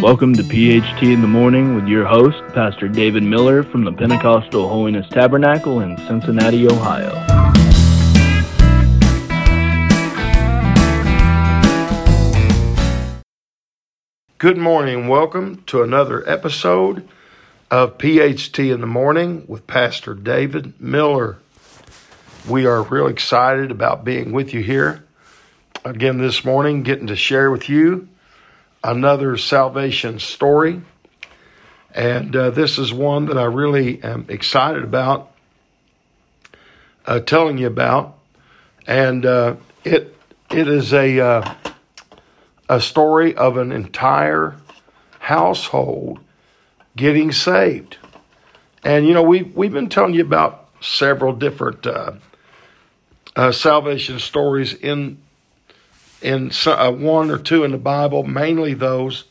Welcome 0.00 0.34
to 0.34 0.44
PHT 0.44 1.02
in 1.02 1.22
the 1.22 1.26
Morning 1.26 1.74
with 1.74 1.88
your 1.88 2.06
host, 2.06 2.38
Pastor 2.54 2.86
David 2.86 3.24
Miller 3.24 3.64
from 3.64 3.82
the 3.82 3.92
Pentecostal 3.92 4.68
Holiness 4.68 5.08
Tabernacle 5.08 5.80
in 5.80 5.96
Cincinnati, 6.06 6.68
Ohio. 6.68 7.10
Good 14.38 14.56
morning. 14.56 15.08
Welcome 15.08 15.64
to 15.66 15.82
another 15.82 16.26
episode 16.30 17.08
of 17.68 17.98
PHT 17.98 18.72
in 18.72 18.80
the 18.80 18.86
Morning 18.86 19.46
with 19.48 19.66
Pastor 19.66 20.14
David 20.14 20.80
Miller. 20.80 21.38
We 22.48 22.66
are 22.66 22.84
real 22.84 23.08
excited 23.08 23.72
about 23.72 24.04
being 24.04 24.30
with 24.30 24.54
you 24.54 24.62
here 24.62 25.04
again 25.84 26.18
this 26.18 26.44
morning, 26.44 26.84
getting 26.84 27.08
to 27.08 27.16
share 27.16 27.50
with 27.50 27.68
you 27.68 28.08
another 28.82 29.36
salvation 29.36 30.18
story. 30.18 30.82
And 31.94 32.34
uh, 32.36 32.50
this 32.50 32.78
is 32.78 32.92
one 32.92 33.26
that 33.26 33.38
I 33.38 33.44
really 33.44 34.02
am 34.02 34.26
excited 34.28 34.84
about 34.84 35.32
uh, 37.06 37.20
telling 37.20 37.58
you 37.58 37.66
about. 37.66 38.18
And 38.86 39.26
uh, 39.26 39.56
it 39.84 40.14
it 40.50 40.68
is 40.68 40.92
a 40.92 41.20
uh, 41.20 41.54
a 42.68 42.80
story 42.80 43.34
of 43.34 43.56
an 43.56 43.72
entire 43.72 44.56
household 45.18 46.20
getting 46.96 47.32
saved. 47.32 47.96
And 48.84 49.06
you 49.06 49.14
know 49.14 49.22
we 49.22 49.42
we've 49.42 49.72
been 49.72 49.88
telling 49.88 50.14
you 50.14 50.22
about 50.22 50.68
several 50.80 51.32
different 51.32 51.86
uh, 51.86 52.12
uh, 53.34 53.52
salvation 53.52 54.18
stories 54.18 54.74
in 54.74 55.18
in 56.22 56.50
uh, 56.66 56.90
one 56.92 57.30
or 57.30 57.38
two 57.38 57.64
in 57.64 57.72
the 57.72 57.78
Bible, 57.78 58.24
mainly 58.24 58.74
those, 58.74 59.24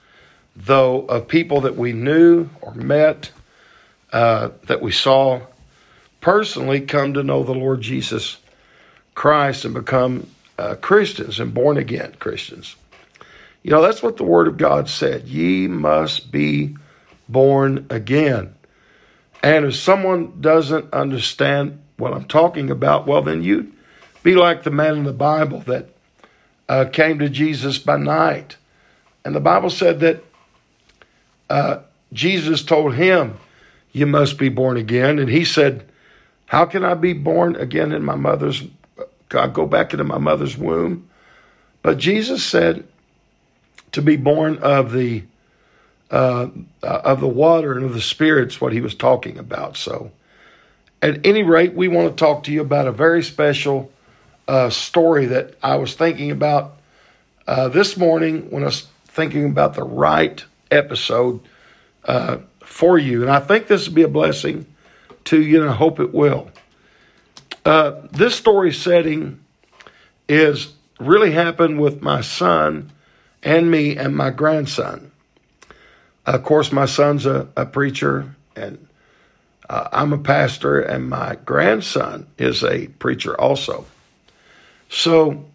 though, 0.56 1.02
of 1.06 1.28
people 1.28 1.62
that 1.62 1.76
we 1.76 1.94
knew 1.94 2.50
or 2.62 2.74
met, 2.74 3.32
uh, 4.14 4.50
that 4.68 4.82
we 4.82 4.92
saw 4.92 5.42
personally 6.22 6.82
come 6.82 7.14
to 7.14 7.24
know 7.24 7.44
the 7.44 7.54
Lord 7.54 7.82
Jesus 7.82 8.38
Christ 9.16 9.66
and 9.66 9.74
become 9.74 10.28
uh, 10.58 10.76
Christians 10.76 11.40
and 11.40 11.54
born 11.54 11.78
again 11.78 12.16
Christians. 12.20 12.76
You 13.64 13.72
know, 13.72 13.82
that's 13.82 14.02
what 14.02 14.18
the 14.18 14.24
Word 14.24 14.48
of 14.48 14.58
God 14.58 14.90
said. 14.90 15.28
Ye 15.28 15.68
must 15.68 16.32
be 16.32 16.76
born 17.28 17.86
again. 17.90 18.56
And 19.44 19.66
if 19.66 19.76
someone 19.76 20.40
doesn't 20.40 20.94
understand 20.94 21.82
what 21.98 22.14
I'm 22.14 22.26
talking 22.26 22.70
about, 22.70 23.08
well, 23.08 23.22
then 23.22 23.44
you'd 23.44 23.72
be 24.24 24.36
like 24.36 24.64
the 24.64 24.72
man 24.72 24.98
in 24.98 25.04
the 25.04 25.14
Bible 25.14 25.60
that 25.62 25.90
uh, 26.70 26.86
came 26.86 27.20
to 27.20 27.30
Jesus 27.30 27.78
by 27.78 27.98
night. 27.98 28.58
And 29.24 29.36
the 29.36 29.40
Bible 29.40 29.70
said 29.70 30.00
that 30.02 30.24
uh, 31.50 31.80
Jesus 32.14 32.64
told 32.64 32.96
him, 32.96 33.38
You 33.92 34.06
must 34.06 34.38
be 34.38 34.50
born 34.50 34.78
again. 34.78 35.20
And 35.20 35.30
he 35.30 35.46
said, 35.46 35.88
How 36.46 36.66
can 36.66 36.84
I 36.84 36.94
be 36.94 37.14
born 37.14 37.56
again 37.56 37.92
in 37.92 38.04
my 38.04 38.16
mother's? 38.16 38.64
I 39.32 39.48
go 39.48 39.66
back 39.66 39.92
into 39.94 40.04
my 40.04 40.18
mother's 40.18 40.58
womb? 40.58 41.10
But 41.82 41.98
Jesus 41.98 42.44
said, 42.44 42.88
To 43.94 44.02
be 44.02 44.16
born 44.16 44.58
of 44.60 44.92
the 44.92 45.24
uh, 46.10 46.48
of 46.82 47.20
the 47.20 47.28
water 47.28 47.74
and 47.74 47.86
of 47.86 47.94
the 47.94 48.02
spirits, 48.02 48.62
what 48.62 48.74
he 48.74 48.82
was 48.82 48.96
talking 48.96 49.38
about. 49.38 49.76
So, 49.76 50.12
at 51.02 51.26
any 51.26 51.44
rate, 51.44 51.74
we 51.74 51.88
want 51.88 52.10
to 52.10 52.16
talk 52.16 52.44
to 52.44 52.52
you 52.52 52.62
about 52.62 52.88
a 52.88 52.92
very 52.92 53.24
special 53.24 53.92
uh, 54.48 54.70
story 54.70 55.28
that 55.28 55.56
I 55.62 55.76
was 55.76 55.96
thinking 55.96 56.32
about 56.32 56.78
uh, 57.48 57.70
this 57.70 57.98
morning 57.98 58.50
when 58.50 58.64
I 58.64 58.68
was 58.68 58.88
thinking 59.08 59.46
about 59.46 59.74
the 59.74 59.84
right 59.84 60.44
episode 60.72 61.42
uh, 62.06 62.38
for 62.64 62.98
you. 62.98 63.22
And 63.22 63.32
I 63.32 63.40
think 63.40 63.68
this 63.68 63.88
will 63.88 63.96
be 63.96 64.04
a 64.04 64.08
blessing 64.08 64.66
to 65.26 65.42
you, 65.42 65.62
and 65.62 65.70
I 65.70 65.74
hope 65.74 66.00
it 66.00 66.14
will. 66.14 66.52
Uh, 67.66 68.08
this 68.12 68.36
story 68.36 68.72
setting 68.72 69.44
is 70.30 70.74
really 71.00 71.32
happened 71.32 71.80
with 71.80 72.02
my 72.02 72.22
son 72.22 72.92
and 73.44 73.70
me 73.70 73.98
and 73.98 74.16
my 74.16 74.30
grandson. 74.30 75.12
Of 76.26 76.44
course, 76.44 76.72
my 76.72 76.86
son's 76.86 77.26
a, 77.26 77.48
a 77.56 77.66
preacher, 77.66 78.36
and 78.56 78.88
uh, 79.70 79.88
I'm 79.92 80.14
a 80.14 80.18
pastor, 80.18 80.80
and 80.80 81.10
my 81.10 81.36
grandson 81.46 82.28
is 82.38 82.64
a 82.64 82.88
preacher 82.88 83.40
also. 83.40 83.86
So 84.90 85.46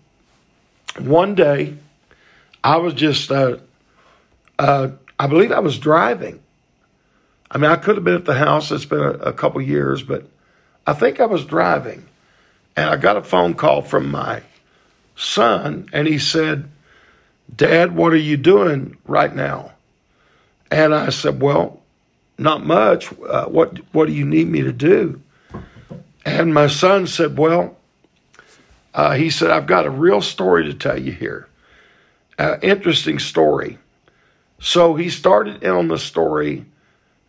one 0.99 1.35
day, 1.35 1.77
I 2.63 2.77
was 2.77 2.95
just, 2.95 3.31
uh, 3.31 3.59
uh, 4.59 4.91
I 5.19 5.27
believe 5.27 5.53
I 5.53 5.61
was 5.61 5.79
driving. 5.79 6.41
I 7.51 7.59
mean, 7.59 7.71
I 7.71 7.77
could 7.77 7.97
have 7.97 8.05
been 8.05 8.15
at 8.15 8.25
the 8.25 8.35
house. 8.35 8.71
It's 8.71 8.85
been 8.85 9.01
a, 9.01 9.11
a 9.11 9.33
couple 9.33 9.61
years, 9.61 10.03
but 10.03 10.27
I 10.87 10.93
think 10.93 11.21
I 11.21 11.27
was 11.27 11.45
driving. 11.45 12.07
And 12.77 12.89
I 12.89 12.97
got 12.97 13.17
a 13.17 13.23
phone 13.23 13.55
call 13.55 13.83
from 13.83 14.11
my 14.11 14.43
son, 15.15 15.89
and 15.93 16.09
he 16.09 16.19
said, 16.19 16.71
Dad, 17.55 17.95
what 17.95 18.13
are 18.13 18.17
you 18.17 18.39
doing 18.39 18.97
right 19.05 19.35
now? 19.35 19.73
And 20.71 20.95
I 20.95 21.11
said, 21.11 21.43
Well, 21.43 21.83
not 22.39 22.65
much. 22.65 23.13
Uh, 23.23 23.45
what 23.47 23.79
What 23.93 24.07
do 24.07 24.13
you 24.13 24.25
need 24.25 24.49
me 24.49 24.63
to 24.63 24.73
do? 24.73 25.21
And 26.25 26.55
my 26.55 26.67
son 26.69 27.07
said, 27.07 27.37
Well, 27.37 27.77
uh, 28.95 29.15
he 29.15 29.31
said, 29.31 29.51
I've 29.51 29.67
got 29.67 29.87
a 29.87 29.91
real 29.91 30.21
story 30.21 30.65
to 30.65 30.75
tell 30.75 30.99
you 30.99 31.13
here. 31.13 31.49
Uh, 32.39 32.59
interesting 32.63 33.19
story. 33.19 33.79
So 34.61 34.95
he 34.95 35.11
started 35.11 35.63
in 35.63 35.71
on 35.71 35.89
the 35.89 35.99
story. 35.99 36.67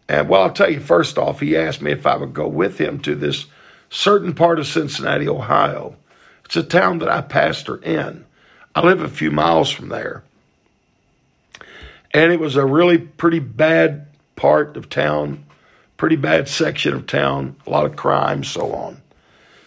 And 0.07 0.27
well, 0.29 0.43
I'll 0.43 0.51
tell 0.51 0.69
you 0.69 0.79
first 0.79 1.17
off, 1.17 1.39
he 1.39 1.57
asked 1.57 1.81
me 1.81 1.91
if 1.91 2.05
I 2.05 2.17
would 2.17 2.33
go 2.33 2.47
with 2.47 2.77
him 2.77 2.99
to 3.01 3.15
this 3.15 3.45
certain 3.89 4.33
part 4.33 4.59
of 4.59 4.67
Cincinnati, 4.67 5.27
Ohio. 5.27 5.95
It's 6.45 6.57
a 6.57 6.63
town 6.63 6.99
that 6.99 7.09
I 7.09 7.21
pastor 7.21 7.77
in. 7.77 8.25
I 8.75 8.81
live 8.81 9.01
a 9.01 9.07
few 9.07 9.31
miles 9.31 9.71
from 9.71 9.89
there. 9.89 10.23
And 12.13 12.31
it 12.31 12.39
was 12.39 12.55
a 12.55 12.65
really 12.65 12.97
pretty 12.97 13.39
bad 13.39 14.07
part 14.35 14.77
of 14.77 14.89
town, 14.89 15.45
pretty 15.97 16.15
bad 16.15 16.47
section 16.47 16.93
of 16.93 17.07
town, 17.07 17.55
a 17.65 17.69
lot 17.69 17.85
of 17.85 17.95
crime, 17.95 18.43
so 18.43 18.73
on. 18.73 19.01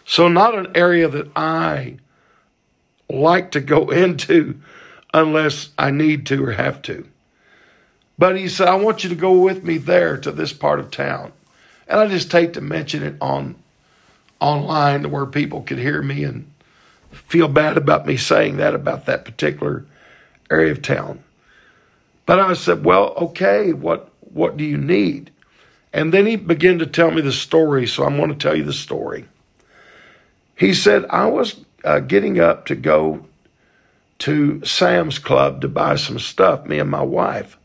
So, 0.06 0.28
not 0.28 0.56
an 0.56 0.68
area 0.76 1.08
that 1.08 1.36
I 1.36 1.96
like 3.10 3.50
to 3.50 3.60
go 3.60 3.90
into 3.90 4.60
unless 5.12 5.70
I 5.76 5.90
need 5.90 6.26
to 6.26 6.44
or 6.44 6.52
have 6.52 6.80
to. 6.82 7.06
But 8.18 8.38
he 8.38 8.48
said, 8.48 8.68
I 8.68 8.76
want 8.76 9.02
you 9.02 9.10
to 9.10 9.16
go 9.16 9.32
with 9.40 9.62
me 9.62 9.78
there 9.78 10.16
to 10.18 10.32
this 10.32 10.52
part 10.52 10.80
of 10.80 10.90
town. 10.90 11.32
And 11.86 12.00
I 12.00 12.06
just 12.06 12.32
hate 12.32 12.54
to 12.54 12.60
mention 12.60 13.02
it 13.02 13.16
on 13.20 13.56
online 14.40 15.02
to 15.02 15.08
where 15.08 15.26
people 15.26 15.62
could 15.62 15.78
hear 15.78 16.02
me 16.02 16.24
and 16.24 16.50
feel 17.10 17.48
bad 17.48 17.76
about 17.76 18.06
me 18.06 18.16
saying 18.16 18.56
that 18.56 18.74
about 18.74 19.06
that 19.06 19.24
particular 19.24 19.84
area 20.50 20.72
of 20.72 20.82
town. 20.82 21.22
But 22.26 22.40
I 22.40 22.52
said, 22.54 22.84
Well, 22.84 23.14
okay, 23.16 23.72
what 23.72 24.10
what 24.20 24.56
do 24.56 24.64
you 24.64 24.76
need? 24.76 25.30
And 25.92 26.12
then 26.12 26.26
he 26.26 26.36
began 26.36 26.78
to 26.80 26.86
tell 26.86 27.10
me 27.10 27.22
the 27.22 27.32
story, 27.32 27.86
so 27.86 28.04
I'm 28.04 28.16
going 28.16 28.28
to 28.28 28.36
tell 28.36 28.54
you 28.54 28.64
the 28.64 28.72
story. 28.72 29.26
He 30.56 30.74
said, 30.74 31.04
I 31.10 31.26
was 31.26 31.56
uh, 31.84 32.00
getting 32.00 32.40
up 32.40 32.66
to 32.66 32.74
go 32.74 33.26
to 34.18 34.64
Sam's 34.64 35.18
Club 35.18 35.60
to 35.60 35.68
buy 35.68 35.96
some 35.96 36.18
stuff, 36.18 36.66
me 36.66 36.78
and 36.78 36.90
my 36.90 37.02
wife. 37.02 37.58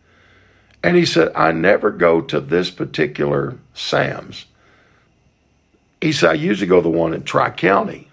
And 0.83 0.97
he 0.97 1.05
said, 1.05 1.31
I 1.35 1.51
never 1.51 1.91
go 1.91 2.21
to 2.21 2.39
this 2.39 2.69
particular 2.69 3.57
Sam's. 3.73 4.45
He 6.01 6.11
said, 6.11 6.31
I 6.31 6.33
usually 6.33 6.67
go 6.67 6.77
to 6.77 6.83
the 6.83 6.89
one 6.89 7.13
in 7.13 7.23
Tri 7.23 7.51
County. 7.51 8.09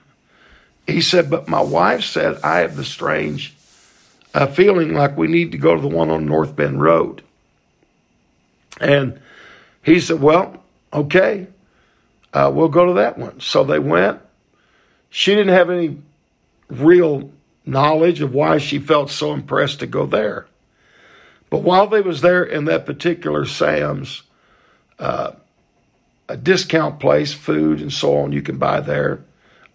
He 0.87 1.01
said, 1.01 1.29
but 1.31 1.49
my 1.49 1.61
wife 1.61 2.05
said, 2.05 2.41
I 2.43 2.59
have 2.61 2.77
the 2.77 2.85
strange 2.85 3.55
uh, 4.35 4.47
feeling 4.47 4.95
like 4.95 5.17
we 5.17 5.27
need 5.27 5.53
to 5.53 5.59
go 5.59 5.75
to 5.75 5.81
the 5.81 5.89
one 5.89 6.11
on 6.11 6.27
North 6.27 6.55
Bend 6.55 6.81
Road. 6.81 7.23
And 8.81 9.19
he 9.83 9.99
said, 10.01 10.21
well, 10.21 10.63
okay, 10.93 11.47
uh, 12.33 12.51
we'll 12.55 12.69
go 12.69 12.87
to 12.87 12.93
that 12.95 13.19
one. 13.19 13.41
So 13.41 13.65
they 13.65 13.79
went. 13.79 14.21
She 15.11 15.35
didn't 15.35 15.55
have 15.55 15.71
any 15.71 15.99
real 16.69 17.31
knowledge 17.65 18.21
of 18.21 18.35
why 18.35 18.59
she 18.59 18.79
felt 18.79 19.11
so 19.11 19.33
impressed 19.33 19.81
to 19.81 19.87
go 19.87 20.07
there. 20.07 20.47
But 21.51 21.63
while 21.63 21.87
they 21.87 22.01
was 22.01 22.21
there 22.21 22.43
in 22.43 22.67
that 22.67 22.87
particular 22.87 23.45
Sam's, 23.45 24.23
uh, 24.99 25.33
a 26.29 26.37
discount 26.37 27.01
place, 27.01 27.33
food 27.33 27.81
and 27.81 27.93
so 27.93 28.19
on, 28.19 28.33
you 28.33 28.43
can 28.43 28.59
buy 28.59 28.81
there, 28.81 29.21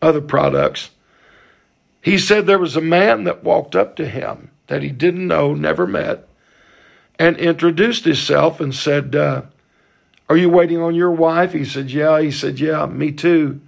other 0.01 0.21
products. 0.21 0.91
He 2.01 2.17
said 2.17 2.45
there 2.45 2.59
was 2.59 2.75
a 2.75 2.81
man 2.81 3.23
that 3.23 3.43
walked 3.43 3.75
up 3.75 3.95
to 3.95 4.07
him 4.07 4.51
that 4.67 4.83
he 4.83 4.89
didn't 4.89 5.27
know, 5.27 5.53
never 5.53 5.87
met, 5.87 6.27
and 7.17 7.37
introduced 7.37 8.05
himself 8.05 8.59
and 8.59 8.73
said, 8.73 9.15
uh, 9.15 9.43
Are 10.29 10.37
you 10.37 10.49
waiting 10.49 10.79
on 10.79 10.95
your 10.95 11.11
wife? 11.11 11.53
He 11.53 11.65
said, 11.65 11.91
Yeah. 11.91 12.21
He 12.21 12.31
said, 12.31 12.59
Yeah, 12.59 12.85
me 12.85 13.11
too. 13.11 13.61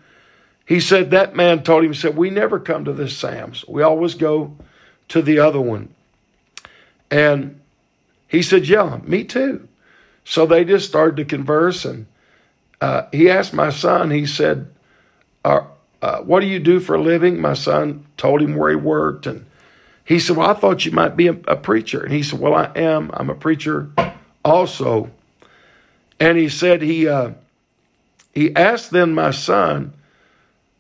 He 0.66 0.80
said 0.80 1.12
that 1.12 1.36
man 1.36 1.64
told 1.64 1.84
him, 1.84 1.94
he 1.94 1.98
said, 1.98 2.18
We 2.18 2.30
never 2.30 2.60
come 2.60 2.86
to 2.86 2.94
this 2.94 3.16
Sam's. 3.16 3.66
We 3.68 3.84
always 3.84 4.16
go 4.16 4.56
to 5.10 5.22
the 5.22 5.40
other 5.40 5.62
one. 5.62 5.94
And 7.12 7.60
he 8.28 8.42
said, 8.42 8.68
Yeah, 8.68 9.00
me 9.04 9.24
too. 9.24 9.68
So 10.24 10.46
they 10.46 10.66
just 10.66 10.88
started 10.88 11.18
to 11.18 11.26
converse. 11.26 11.86
And 11.86 12.08
uh, 12.82 13.04
he 13.12 13.30
asked 13.30 13.54
my 13.54 13.70
son, 13.70 14.10
he 14.10 14.26
said, 14.26 14.68
uh, 15.44 15.62
uh, 16.02 16.22
What 16.22 16.40
do 16.40 16.48
you 16.48 16.60
do 16.60 16.80
for 16.80 16.96
a 16.96 17.02
living? 17.02 17.40
My 17.40 17.54
son 17.54 18.06
told 18.18 18.42
him 18.42 18.56
where 18.56 18.72
he 18.72 18.76
worked. 18.76 19.28
And 19.28 19.46
he 20.04 20.20
said, 20.20 20.36
Well, 20.36 20.50
I 20.50 20.54
thought 20.54 20.86
you 20.86 20.92
might 20.92 21.16
be 21.16 21.28
a, 21.28 21.38
a 21.48 21.56
preacher. 21.56 22.04
And 22.04 22.12
he 22.12 22.24
said, 22.24 22.40
Well, 22.40 22.56
I 22.56 22.72
am. 22.76 23.12
I'm 23.14 23.30
a 23.30 23.36
preacher 23.36 23.90
also. 24.44 25.12
And 26.20 26.40
he 26.40 26.50
said, 26.50 26.82
He, 26.82 27.08
uh, 27.08 27.32
he 28.34 28.56
asked 28.56 28.90
then 28.92 29.14
my 29.14 29.32
son, 29.32 29.94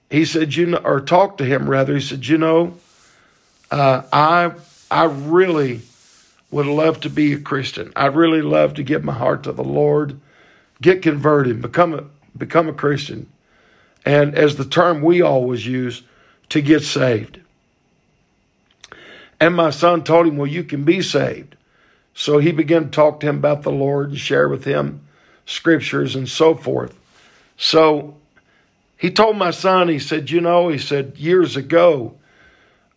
he 0.09 0.25
said, 0.25 0.55
you 0.55 0.67
know, 0.67 0.77
or 0.77 1.01
talked 1.01 1.39
to 1.39 1.45
him 1.45 1.69
rather. 1.69 1.95
He 1.95 2.01
said, 2.01 2.25
you 2.27 2.37
know, 2.37 2.75
uh, 3.71 4.03
I 4.11 4.51
I 4.89 5.05
really 5.05 5.81
would 6.51 6.67
love 6.67 7.01
to 7.01 7.09
be 7.09 7.33
a 7.33 7.39
Christian. 7.39 7.91
I'd 7.95 8.15
really 8.15 8.41
love 8.41 8.75
to 8.75 8.83
give 8.83 9.03
my 9.03 9.13
heart 9.13 9.43
to 9.43 9.51
the 9.51 9.63
Lord, 9.63 10.19
get 10.81 11.01
converted, 11.01 11.61
become 11.61 11.93
a 11.93 12.03
become 12.37 12.69
a 12.69 12.73
Christian, 12.73 13.27
and 14.05 14.35
as 14.35 14.55
the 14.55 14.65
term 14.65 15.01
we 15.01 15.21
always 15.21 15.65
use, 15.65 16.03
to 16.49 16.61
get 16.61 16.83
saved. 16.83 17.39
And 19.39 19.55
my 19.55 19.71
son 19.71 20.03
told 20.03 20.27
him, 20.27 20.37
"Well, 20.37 20.47
you 20.47 20.63
can 20.63 20.83
be 20.83 21.01
saved." 21.01 21.55
So 22.13 22.37
he 22.37 22.51
began 22.51 22.85
to 22.85 22.89
talk 22.89 23.19
to 23.19 23.27
him 23.27 23.37
about 23.37 23.63
the 23.63 23.71
Lord 23.71 24.09
and 24.09 24.17
share 24.17 24.47
with 24.47 24.63
him 24.63 25.01
scriptures 25.45 26.15
and 26.15 26.29
so 26.29 26.55
forth. 26.55 26.97
So 27.57 28.15
he 28.97 29.11
told 29.11 29.37
my 29.37 29.51
son, 29.51 29.89
he 29.89 29.99
said, 29.99 30.29
You 30.29 30.41
know, 30.41 30.69
he 30.69 30.77
said, 30.77 31.17
years 31.17 31.57
ago, 31.57 32.15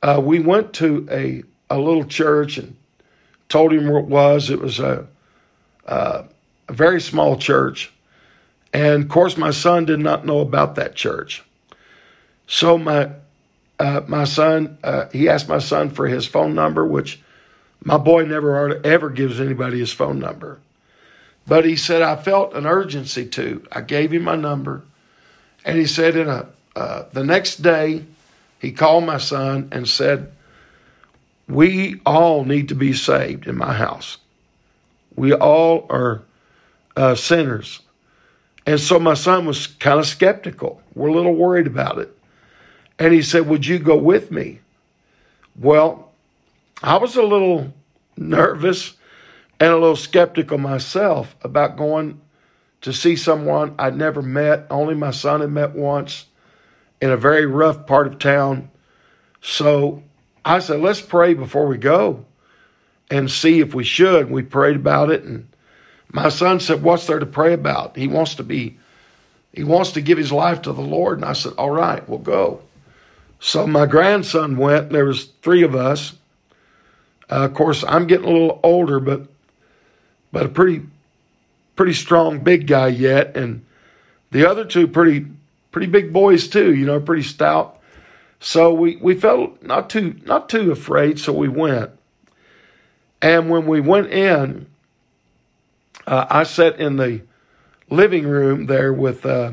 uh, 0.02 0.20
we 0.22 0.38
went 0.38 0.72
to 0.74 1.08
a, 1.10 1.42
a 1.68 1.78
little 1.78 2.04
church 2.04 2.58
and 2.58 2.76
told 3.48 3.72
him 3.72 3.88
where 3.88 4.00
it 4.00 4.06
was. 4.06 4.50
It 4.50 4.60
was 4.60 4.78
a, 4.78 5.06
a 5.86 6.24
very 6.68 7.00
small 7.00 7.36
church. 7.36 7.92
And 8.72 9.04
of 9.04 9.08
course, 9.08 9.36
my 9.36 9.50
son 9.50 9.86
did 9.86 10.00
not 10.00 10.24
know 10.24 10.40
about 10.40 10.76
that 10.76 10.94
church. 10.94 11.42
So 12.46 12.78
my 12.78 13.10
uh, 13.80 14.02
my 14.08 14.24
son, 14.24 14.76
uh, 14.82 15.06
he 15.12 15.28
asked 15.28 15.48
my 15.48 15.60
son 15.60 15.90
for 15.90 16.08
his 16.08 16.26
phone 16.26 16.54
number, 16.54 16.84
which 16.84 17.20
my 17.82 17.96
boy 17.96 18.24
never 18.24 18.84
ever 18.84 19.10
gives 19.10 19.40
anybody 19.40 19.78
his 19.78 19.92
phone 19.92 20.18
number. 20.18 20.58
But 21.46 21.64
he 21.64 21.76
said, 21.76 22.02
I 22.02 22.16
felt 22.16 22.54
an 22.54 22.66
urgency 22.66 23.26
to. 23.26 23.64
I 23.72 23.80
gave 23.80 24.12
him 24.12 24.22
my 24.22 24.36
number. 24.36 24.82
And 25.64 25.78
he 25.78 25.86
said, 25.86 26.16
in 26.16 26.28
a, 26.28 26.48
uh, 26.76 27.04
the 27.12 27.24
next 27.24 27.56
day, 27.56 28.04
he 28.60 28.72
called 28.72 29.04
my 29.04 29.18
son 29.18 29.68
and 29.72 29.88
said, 29.88 30.32
We 31.48 32.00
all 32.04 32.44
need 32.44 32.68
to 32.68 32.74
be 32.74 32.92
saved 32.92 33.46
in 33.46 33.56
my 33.56 33.72
house. 33.72 34.18
We 35.14 35.32
all 35.32 35.86
are 35.90 36.22
uh, 36.96 37.14
sinners. 37.14 37.80
And 38.66 38.78
so 38.78 38.98
my 38.98 39.14
son 39.14 39.46
was 39.46 39.66
kind 39.66 39.98
of 39.98 40.06
skeptical. 40.06 40.82
We're 40.94 41.08
a 41.08 41.12
little 41.12 41.34
worried 41.34 41.66
about 41.66 41.98
it. 41.98 42.16
And 42.98 43.12
he 43.12 43.22
said, 43.22 43.48
Would 43.48 43.66
you 43.66 43.78
go 43.78 43.96
with 43.96 44.30
me? 44.30 44.60
Well, 45.58 46.12
I 46.82 46.96
was 46.98 47.16
a 47.16 47.22
little 47.22 47.72
nervous 48.16 48.94
and 49.60 49.72
a 49.72 49.76
little 49.76 49.96
skeptical 49.96 50.58
myself 50.58 51.34
about 51.42 51.76
going 51.76 52.20
to 52.82 52.92
see 52.92 53.16
someone 53.16 53.74
I'd 53.78 53.96
never 53.96 54.22
met, 54.22 54.66
only 54.70 54.94
my 54.94 55.10
son 55.10 55.40
had 55.40 55.50
met 55.50 55.74
once 55.74 56.26
in 57.00 57.10
a 57.10 57.16
very 57.16 57.46
rough 57.46 57.86
part 57.86 58.06
of 58.06 58.18
town. 58.18 58.70
So 59.40 60.02
I 60.44 60.60
said, 60.60 60.80
let's 60.80 61.00
pray 61.00 61.34
before 61.34 61.66
we 61.66 61.78
go 61.78 62.24
and 63.10 63.30
see 63.30 63.60
if 63.60 63.74
we 63.74 63.84
should. 63.84 64.30
We 64.30 64.42
prayed 64.42 64.76
about 64.76 65.10
it 65.10 65.22
and 65.24 65.48
my 66.12 66.28
son 66.30 66.60
said, 66.60 66.82
What's 66.82 67.06
there 67.06 67.18
to 67.18 67.26
pray 67.26 67.52
about? 67.52 67.96
He 67.96 68.08
wants 68.08 68.36
to 68.36 68.42
be 68.42 68.78
he 69.52 69.64
wants 69.64 69.92
to 69.92 70.00
give 70.00 70.18
his 70.18 70.32
life 70.32 70.62
to 70.62 70.72
the 70.72 70.82
Lord. 70.82 71.18
And 71.18 71.24
I 71.24 71.32
said, 71.32 71.52
All 71.58 71.70
right, 71.70 72.06
we'll 72.08 72.18
go. 72.18 72.62
So 73.40 73.66
my 73.66 73.86
grandson 73.86 74.56
went. 74.56 74.90
There 74.90 75.04
was 75.04 75.26
three 75.42 75.62
of 75.62 75.74
us. 75.74 76.14
Uh, 77.30 77.44
of 77.44 77.54
course, 77.54 77.84
I'm 77.86 78.06
getting 78.06 78.26
a 78.26 78.32
little 78.32 78.60
older, 78.62 79.00
but 79.00 79.28
but 80.32 80.46
a 80.46 80.48
pretty 80.48 80.82
pretty 81.78 81.94
strong 81.94 82.40
big 82.40 82.66
guy 82.66 82.88
yet, 82.88 83.36
and 83.36 83.64
the 84.32 84.44
other 84.44 84.64
two 84.64 84.88
pretty 84.88 85.24
pretty 85.70 85.86
big 85.86 86.12
boys 86.12 86.48
too. 86.48 86.74
You 86.74 86.84
know, 86.84 87.00
pretty 87.00 87.22
stout. 87.22 87.80
So 88.40 88.74
we 88.74 88.96
we 88.96 89.14
felt 89.14 89.62
not 89.62 89.88
too 89.88 90.20
not 90.26 90.50
too 90.50 90.72
afraid, 90.72 91.18
so 91.18 91.32
we 91.32 91.48
went. 91.48 91.92
And 93.22 93.48
when 93.48 93.66
we 93.66 93.80
went 93.80 94.08
in, 94.08 94.66
uh, 96.06 96.26
I 96.28 96.42
sat 96.42 96.78
in 96.78 96.96
the 96.96 97.22
living 97.88 98.26
room 98.26 98.66
there 98.66 98.92
with 98.92 99.24
uh, 99.24 99.52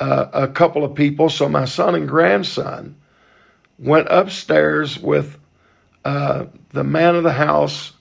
uh, 0.00 0.26
a 0.32 0.48
couple 0.48 0.84
of 0.84 0.94
people. 0.94 1.28
So 1.28 1.48
my 1.48 1.64
son 1.66 1.94
and 1.94 2.08
grandson 2.08 2.96
went 3.78 4.06
upstairs 4.08 4.98
with 4.98 5.36
uh, 6.04 6.46
the 6.70 6.84
man 6.84 7.16
of 7.16 7.24
the 7.24 7.32
house 7.32 7.92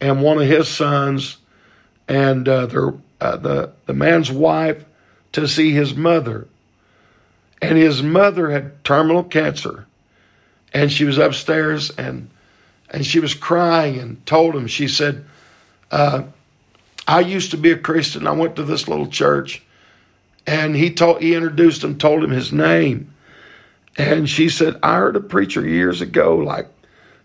and 0.00 0.22
one 0.22 0.38
of 0.38 0.46
his 0.46 0.68
sons 0.68 1.38
and 2.08 2.48
uh, 2.48 2.66
their, 2.66 2.94
uh, 3.20 3.36
the, 3.36 3.72
the 3.86 3.94
man's 3.94 4.30
wife 4.30 4.84
to 5.32 5.46
see 5.46 5.72
his 5.72 5.94
mother. 5.94 6.48
And 7.60 7.76
his 7.78 8.02
mother 8.02 8.50
had 8.50 8.84
terminal 8.84 9.24
cancer. 9.24 9.86
And 10.72 10.92
she 10.92 11.04
was 11.04 11.18
upstairs 11.18 11.90
and, 11.90 12.28
and 12.90 13.04
she 13.04 13.20
was 13.20 13.34
crying 13.34 13.98
and 13.98 14.24
told 14.26 14.54
him, 14.54 14.66
she 14.66 14.88
said, 14.88 15.24
uh, 15.90 16.24
I 17.08 17.20
used 17.20 17.52
to 17.52 17.56
be 17.56 17.70
a 17.70 17.78
Christian. 17.78 18.26
I 18.26 18.32
went 18.32 18.56
to 18.56 18.64
this 18.64 18.88
little 18.88 19.06
church. 19.06 19.62
And 20.46 20.76
he 20.76 20.90
told, 20.90 21.22
he 21.22 21.34
introduced 21.34 21.82
him, 21.82 21.98
told 21.98 22.22
him 22.22 22.30
his 22.30 22.52
name. 22.52 23.12
And 23.96 24.28
she 24.28 24.48
said, 24.48 24.78
I 24.82 24.96
heard 24.96 25.16
a 25.16 25.20
preacher 25.20 25.66
years 25.66 26.00
ago, 26.00 26.36
like 26.36 26.68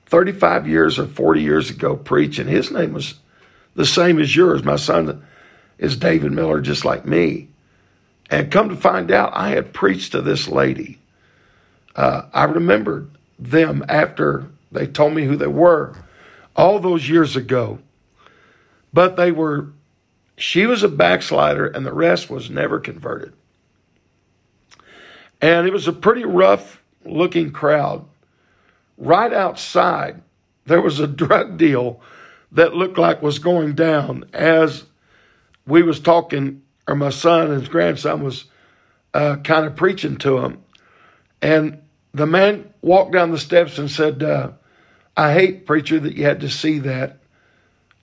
35 0.08 0.68
years 0.68 0.98
or 0.98 1.06
40 1.06 1.42
years 1.42 1.70
ago, 1.70 1.96
preaching. 1.96 2.48
His 2.48 2.72
name 2.72 2.94
was 2.94 3.16
the 3.76 3.86
same 3.86 4.20
as 4.20 4.36
yours. 4.36 4.64
My 4.64 4.76
son 4.76 5.26
is 5.78 5.98
David 5.98 6.32
Miller, 6.32 6.62
just 6.62 6.86
like 6.86 7.06
me. 7.06 7.48
And 8.30 8.52
come 8.52 8.70
to 8.70 8.76
find 8.76 9.12
out, 9.12 9.32
I 9.34 9.50
had 9.50 9.74
preached 9.74 10.14
to 10.14 10.22
this 10.22 10.48
lady. 10.48 11.00
Uh, 11.96 12.24
I 12.34 12.46
remembered 12.46 13.12
them 13.38 13.84
after 13.90 14.48
they 14.72 14.88
told 14.88 15.14
me 15.14 15.26
who 15.26 15.36
they 15.36 15.48
were 15.48 15.96
all 16.56 16.80
those 16.80 17.10
years 17.10 17.36
ago. 17.36 17.80
But 18.94 19.16
they 19.16 19.32
were, 19.32 19.70
she 20.38 20.66
was 20.66 20.84
a 20.84 20.90
backslider, 20.90 21.68
and 21.68 21.86
the 21.86 21.94
rest 21.94 22.30
was 22.30 22.50
never 22.50 22.80
converted. 22.80 23.34
And 25.42 25.68
it 25.68 25.74
was 25.74 25.88
a 25.88 25.94
pretty 25.94 26.24
rough 26.24 26.82
looking 27.04 27.52
crowd. 27.52 28.06
Right 28.98 29.34
outside, 29.34 30.22
there 30.66 30.82
was 30.82 31.00
a 31.00 31.08
drug 31.08 31.58
deal 31.58 32.00
that 32.52 32.76
looked 32.76 32.98
like 32.98 33.22
was 33.22 33.40
going 33.40 33.76
down 33.76 34.26
as 34.34 34.84
we 35.66 35.84
was 35.84 36.00
talking, 36.00 36.62
or 36.88 36.96
my 36.96 37.10
son 37.10 37.52
and 37.52 37.60
his 37.60 37.70
grandson 37.70 38.24
was 38.24 38.46
uh, 39.14 39.38
kind 39.38 39.66
of 39.66 39.76
preaching 39.76 40.18
to 40.18 40.40
him. 40.40 40.62
And 41.42 41.82
the 42.14 42.26
man 42.26 42.74
walked 42.82 43.14
down 43.14 43.32
the 43.32 43.40
steps 43.40 43.78
and 43.78 43.90
said, 43.90 44.22
uh, 44.22 44.52
I 45.16 45.34
hate, 45.34 45.66
preacher, 45.66 46.00
that 46.00 46.16
you 46.16 46.24
had 46.24 46.42
to 46.42 46.50
see 46.50 46.80
that. 46.80 47.18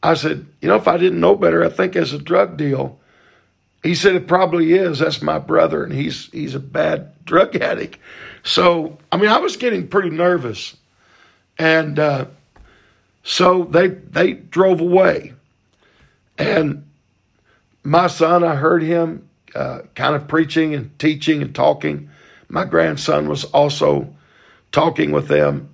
I 0.02 0.14
said, 0.14 0.46
You 0.60 0.68
know, 0.68 0.76
if 0.76 0.88
I 0.88 0.96
didn't 0.96 1.20
know 1.20 1.34
better, 1.34 1.64
I 1.64 1.68
think 1.68 1.96
it's 1.96 2.12
a 2.12 2.18
drug 2.18 2.56
deal. 2.56 3.00
He 3.82 3.94
said, 3.94 4.14
It 4.14 4.28
probably 4.28 4.72
is. 4.74 4.98
That's 4.98 5.22
my 5.22 5.38
brother, 5.38 5.84
and 5.84 5.92
he's 5.92 6.26
he's 6.30 6.54
a 6.54 6.60
bad 6.60 7.24
drug 7.24 7.56
addict. 7.62 7.98
So, 8.42 8.98
I 9.10 9.16
mean, 9.16 9.30
I 9.30 9.38
was 9.38 9.56
getting 9.56 9.88
pretty 9.88 10.10
nervous. 10.10 10.76
And 11.58 11.98
uh, 11.98 12.26
so 13.28 13.64
they 13.64 13.88
they 13.88 14.32
drove 14.32 14.80
away, 14.80 15.35
and 16.38 16.88
my 17.85 18.06
son, 18.06 18.42
I 18.42 18.54
heard 18.54 18.82
him 18.82 19.28
uh, 19.54 19.80
kind 19.94 20.16
of 20.16 20.26
preaching 20.26 20.75
and 20.75 20.99
teaching 20.99 21.42
and 21.42 21.54
talking. 21.54 22.08
My 22.49 22.64
grandson 22.64 23.28
was 23.28 23.44
also 23.44 24.14
talking 24.73 25.12
with 25.12 25.28
them, 25.28 25.68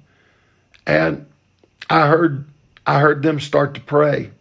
and 0.84 1.26
I 1.88 2.08
heard 2.08 2.44
I 2.88 2.98
heard 2.98 3.22
them 3.22 3.38
start 3.38 3.74
to 3.74 3.80
pray, 3.80 4.32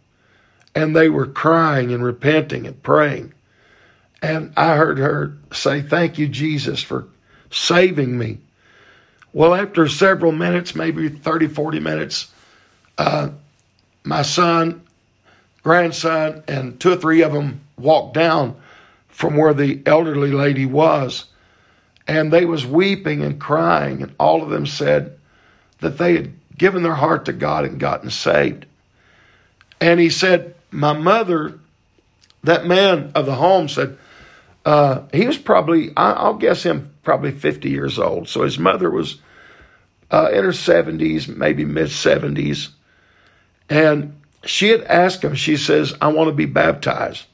and 0.74 0.96
they 0.96 1.08
were 1.08 1.28
crying 1.28 1.92
and 1.92 2.02
repenting 2.02 2.66
and 2.66 2.82
praying, 2.82 3.32
and 4.22 4.52
I 4.56 4.74
heard 4.74 4.98
her 4.98 5.38
say, 5.52 5.82
"Thank 5.82 6.18
you, 6.18 6.26
Jesus, 6.26 6.82
for 6.82 7.06
saving 7.48 8.18
me." 8.18 8.38
Well, 9.32 9.54
after 9.54 9.86
several 9.88 10.32
minutes, 10.32 10.74
maybe 10.74 11.08
30, 11.08 11.46
40 11.46 11.78
minutes, 11.78 12.33
uh, 12.98 13.30
my 14.04 14.22
son, 14.22 14.82
grandson, 15.62 16.42
and 16.46 16.78
two 16.78 16.92
or 16.92 16.96
three 16.96 17.22
of 17.22 17.32
them 17.32 17.60
walked 17.78 18.14
down 18.14 18.56
from 19.08 19.36
where 19.36 19.54
the 19.54 19.80
elderly 19.86 20.32
lady 20.32 20.66
was, 20.66 21.26
and 22.06 22.32
they 22.32 22.44
was 22.44 22.66
weeping 22.66 23.22
and 23.22 23.40
crying, 23.40 24.02
and 24.02 24.14
all 24.18 24.42
of 24.42 24.50
them 24.50 24.66
said 24.66 25.18
that 25.78 25.98
they 25.98 26.16
had 26.16 26.32
given 26.56 26.82
their 26.82 26.94
heart 26.94 27.24
to 27.24 27.32
God 27.32 27.64
and 27.64 27.80
gotten 27.80 28.10
saved. 28.10 28.66
And 29.80 30.00
he 30.00 30.10
said, 30.10 30.54
My 30.70 30.92
mother, 30.92 31.58
that 32.42 32.66
man 32.66 33.12
of 33.14 33.26
the 33.26 33.34
home 33.34 33.68
said, 33.68 33.98
uh, 34.64 35.02
he 35.12 35.26
was 35.26 35.36
probably, 35.36 35.92
I'll 35.96 36.34
guess 36.34 36.62
him 36.62 36.94
probably 37.02 37.32
50 37.32 37.68
years 37.68 37.98
old. 37.98 38.28
So 38.28 38.42
his 38.42 38.58
mother 38.58 38.90
was 38.90 39.20
uh, 40.10 40.30
in 40.32 40.44
her 40.44 40.50
70s, 40.50 41.28
maybe 41.28 41.64
mid 41.64 41.88
70s. 41.88 42.70
And 43.68 44.20
she 44.44 44.68
had 44.68 44.82
asked 44.84 45.22
him, 45.22 45.34
she 45.34 45.56
says, 45.56 45.94
I 46.00 46.08
want 46.08 46.28
to 46.28 46.34
be 46.34 46.46
baptized. 46.46 47.24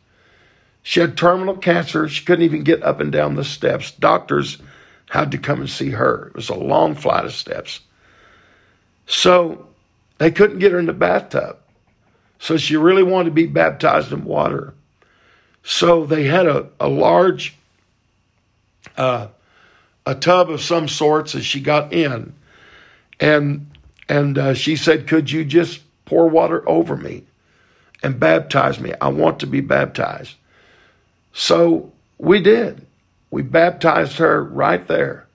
She 0.82 1.00
had 1.00 1.16
terminal 1.16 1.56
cancer. 1.56 2.08
She 2.08 2.24
couldn't 2.24 2.44
even 2.44 2.62
get 2.62 2.82
up 2.82 3.00
and 3.00 3.12
down 3.12 3.34
the 3.34 3.44
steps. 3.44 3.90
Doctors 3.90 4.58
had 5.10 5.32
to 5.32 5.38
come 5.38 5.60
and 5.60 5.68
see 5.68 5.90
her. 5.90 6.28
It 6.28 6.34
was 6.34 6.48
a 6.48 6.54
long 6.54 6.94
flight 6.94 7.24
of 7.24 7.32
steps. 7.32 7.80
So 9.06 9.68
they 10.18 10.30
couldn't 10.30 10.60
get 10.60 10.72
her 10.72 10.78
in 10.78 10.86
the 10.86 10.92
bathtub. 10.92 11.58
So 12.38 12.56
she 12.56 12.76
really 12.76 13.02
wanted 13.02 13.30
to 13.30 13.34
be 13.34 13.46
baptized 13.46 14.12
in 14.12 14.24
water. 14.24 14.72
So 15.62 16.06
they 16.06 16.24
had 16.24 16.46
a, 16.46 16.68
a 16.78 16.88
large 16.88 17.56
uh, 18.96 19.28
a 20.06 20.14
tub 20.14 20.50
of 20.50 20.60
some 20.60 20.88
sorts 20.88 21.34
as 21.34 21.44
she 21.44 21.60
got 21.60 21.92
in, 21.92 22.34
and 23.18 23.70
and 24.08 24.38
uh, 24.38 24.54
she 24.54 24.76
said, 24.76 25.06
"Could 25.06 25.30
you 25.30 25.44
just 25.44 25.80
pour 26.10 26.28
water 26.28 26.68
over 26.68 26.96
me 26.96 27.24
and 28.02 28.18
baptize 28.18 28.80
me? 28.80 28.92
I 29.00 29.08
want 29.08 29.38
to 29.40 29.46
be 29.46 29.60
baptized." 29.60 30.34
So 31.32 31.92
we 32.18 32.40
did. 32.40 32.86
We 33.30 33.42
baptized 33.42 34.18
her 34.18 34.42
right 34.42 34.86
there. 34.88 35.28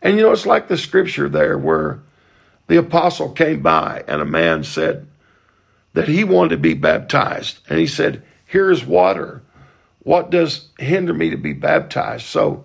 And 0.00 0.16
you 0.16 0.22
know, 0.22 0.32
it's 0.32 0.46
like 0.46 0.68
the 0.68 0.78
scripture 0.78 1.28
there 1.28 1.58
where 1.58 1.98
the 2.68 2.76
apostle 2.76 3.30
came 3.30 3.60
by 3.60 4.04
and 4.06 4.22
a 4.22 4.26
man 4.26 4.62
said 4.62 5.08
that 5.94 6.06
he 6.06 6.22
wanted 6.22 6.50
to 6.50 6.58
be 6.58 6.74
baptized. 6.74 7.58
And 7.68 7.80
he 7.80 7.86
said, 7.88 8.22
Here's 8.44 8.86
water. 8.86 9.42
What 10.00 10.30
does 10.30 10.68
hinder 10.78 11.12
me 11.12 11.30
to 11.30 11.36
be 11.36 11.52
baptized? 11.52 12.26
So 12.26 12.64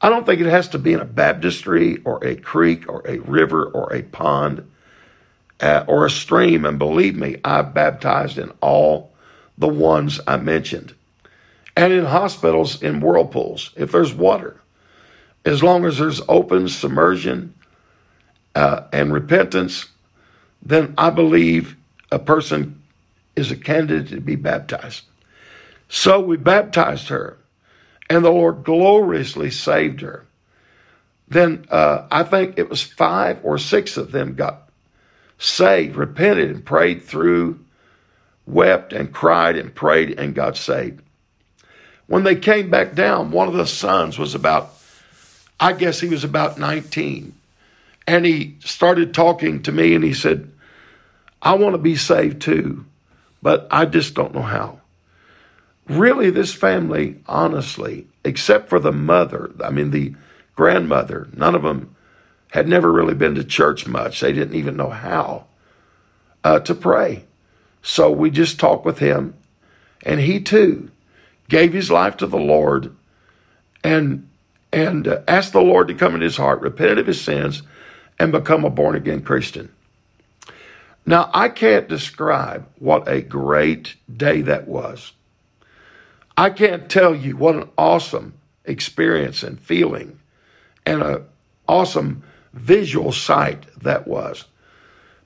I 0.00 0.08
don't 0.08 0.24
think 0.24 0.40
it 0.40 0.46
has 0.46 0.68
to 0.68 0.78
be 0.78 0.94
in 0.94 1.00
a 1.00 1.04
baptistry 1.04 1.98
or 2.04 2.24
a 2.24 2.36
creek 2.36 2.88
or 2.88 3.02
a 3.06 3.18
river 3.18 3.66
or 3.66 3.92
a 3.92 4.02
pond 4.02 4.68
uh, 5.60 5.84
or 5.86 6.06
a 6.06 6.10
stream. 6.10 6.64
And 6.64 6.78
believe 6.78 7.16
me, 7.16 7.36
I've 7.44 7.74
baptized 7.74 8.38
in 8.38 8.52
all 8.60 9.12
the 9.56 9.68
ones 9.68 10.20
I 10.26 10.36
mentioned 10.36 10.94
and 11.78 11.92
in 11.92 12.04
hospitals 12.04 12.82
in 12.82 13.00
whirlpools 13.00 13.70
if 13.76 13.92
there's 13.92 14.12
water. 14.12 14.60
As 15.44 15.62
long 15.62 15.84
as 15.84 15.98
there's 15.98 16.20
open 16.28 16.68
submersion 16.68 17.54
uh, 18.56 18.82
and 18.92 19.12
repentance, 19.12 19.86
then 20.60 20.92
I 20.98 21.10
believe 21.10 21.76
a 22.10 22.18
person 22.18 22.82
is 23.36 23.52
a 23.52 23.56
candidate 23.56 24.08
to 24.08 24.20
be 24.20 24.34
baptized. 24.34 25.04
So 25.88 26.20
we 26.20 26.36
baptized 26.36 27.08
her, 27.08 27.38
and 28.10 28.24
the 28.24 28.30
Lord 28.30 28.64
gloriously 28.64 29.50
saved 29.50 30.00
her. 30.00 30.26
Then 31.28 31.64
uh, 31.70 32.08
I 32.10 32.24
think 32.24 32.58
it 32.58 32.68
was 32.68 32.82
five 32.82 33.38
or 33.44 33.56
six 33.58 33.96
of 33.96 34.10
them 34.10 34.34
got 34.34 34.67
saved, 35.38 35.96
repented, 35.96 36.50
and 36.50 36.64
prayed 36.64 37.02
through, 37.02 37.58
wept 38.46 38.92
and 38.92 39.12
cried 39.12 39.56
and 39.56 39.74
prayed 39.74 40.18
and 40.18 40.34
got 40.34 40.56
saved. 40.56 41.00
When 42.06 42.24
they 42.24 42.36
came 42.36 42.70
back 42.70 42.94
down, 42.94 43.30
one 43.30 43.48
of 43.48 43.54
the 43.54 43.66
sons 43.66 44.18
was 44.18 44.34
about, 44.34 44.70
I 45.60 45.72
guess 45.72 46.00
he 46.00 46.08
was 46.08 46.24
about 46.24 46.58
19. 46.58 47.34
And 48.06 48.24
he 48.24 48.56
started 48.60 49.12
talking 49.12 49.62
to 49.62 49.72
me 49.72 49.94
and 49.94 50.02
he 50.02 50.14
said, 50.14 50.50
I 51.42 51.54
want 51.54 51.74
to 51.74 51.78
be 51.78 51.96
saved 51.96 52.40
too, 52.40 52.86
but 53.42 53.68
I 53.70 53.84
just 53.84 54.14
don't 54.14 54.34
know 54.34 54.42
how. 54.42 54.80
Really, 55.86 56.30
this 56.30 56.52
family, 56.52 57.20
honestly, 57.26 58.06
except 58.24 58.68
for 58.68 58.80
the 58.80 58.92
mother, 58.92 59.52
I 59.62 59.70
mean, 59.70 59.90
the 59.90 60.14
grandmother, 60.56 61.28
none 61.34 61.54
of 61.54 61.62
them 61.62 61.94
had 62.50 62.68
never 62.68 62.90
really 62.90 63.14
been 63.14 63.34
to 63.34 63.44
church 63.44 63.86
much. 63.86 64.20
They 64.20 64.32
didn't 64.32 64.54
even 64.56 64.76
know 64.76 64.90
how 64.90 65.46
uh, 66.44 66.60
to 66.60 66.74
pray. 66.74 67.24
So 67.82 68.10
we 68.10 68.30
just 68.30 68.58
talked 68.58 68.84
with 68.84 68.98
him, 68.98 69.34
and 70.04 70.20
he 70.20 70.40
too 70.40 70.90
gave 71.48 71.72
his 71.72 71.90
life 71.90 72.16
to 72.18 72.26
the 72.26 72.38
Lord 72.38 72.94
and 73.82 74.28
and 74.72 75.08
uh, 75.08 75.22
asked 75.26 75.52
the 75.52 75.62
Lord 75.62 75.88
to 75.88 75.94
come 75.94 76.14
in 76.14 76.20
his 76.20 76.36
heart, 76.36 76.60
repented 76.60 76.98
of 76.98 77.06
his 77.06 77.20
sins, 77.20 77.62
and 78.18 78.32
become 78.32 78.64
a 78.64 78.70
born 78.70 78.94
again 78.94 79.22
Christian. 79.22 79.72
Now, 81.06 81.30
I 81.32 81.48
can't 81.48 81.88
describe 81.88 82.68
what 82.78 83.08
a 83.08 83.22
great 83.22 83.96
day 84.14 84.42
that 84.42 84.68
was. 84.68 85.12
I 86.36 86.50
can't 86.50 86.90
tell 86.90 87.14
you 87.14 87.36
what 87.36 87.56
an 87.56 87.70
awesome 87.78 88.34
experience 88.66 89.42
and 89.42 89.58
feeling 89.58 90.20
and 90.84 91.02
an 91.02 91.24
awesome 91.66 92.24
visual 92.52 93.12
sight 93.12 93.66
that 93.80 94.06
was. 94.06 94.44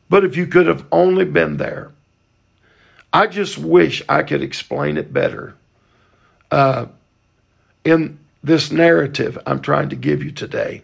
But 0.09 0.25
if 0.25 0.37
you 0.37 0.47
could 0.47 0.67
have 0.67 0.85
only 0.93 1.25
been 1.25 1.57
there, 1.57 1.93
I 3.13 3.27
just 3.27 3.59
wish 3.59 4.03
I 4.09 4.23
could 4.23 4.43
explain 4.43 4.97
it 4.97 5.13
better 5.13 5.55
uh, 6.51 6.87
in 7.85 8.19
this 8.43 8.71
narrative 8.71 9.39
I'm 9.47 9.61
trying 9.61 9.89
to 9.91 9.97
give 9.97 10.23
you 10.23 10.33
today. 10.33 10.83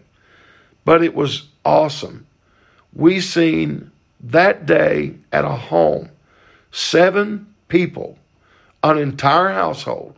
But 0.85 1.03
it 1.03 1.13
was 1.13 1.47
awesome. 1.65 2.25
We 2.93 3.19
seen 3.19 3.91
that 4.21 4.65
day 4.65 5.15
at 5.31 5.45
a 5.45 5.49
home, 5.49 6.09
seven 6.71 7.53
people, 7.67 8.17
an 8.83 8.97
entire 8.97 9.49
household, 9.49 10.15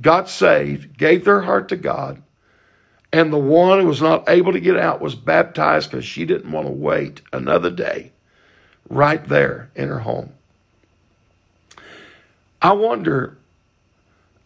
got 0.00 0.28
saved, 0.28 0.96
gave 0.96 1.24
their 1.24 1.42
heart 1.42 1.68
to 1.68 1.76
God, 1.76 2.22
and 3.12 3.32
the 3.32 3.38
one 3.38 3.80
who 3.80 3.86
was 3.86 4.00
not 4.00 4.28
able 4.28 4.52
to 4.52 4.60
get 4.60 4.76
out 4.76 5.00
was 5.00 5.14
baptized 5.14 5.90
because 5.90 6.04
she 6.04 6.24
didn't 6.24 6.50
want 6.50 6.66
to 6.66 6.72
wait 6.72 7.20
another 7.32 7.70
day 7.70 8.12
right 8.88 9.22
there 9.28 9.70
in 9.74 9.88
her 9.88 9.98
home. 9.98 10.32
I 12.60 12.72
wonder 12.72 13.36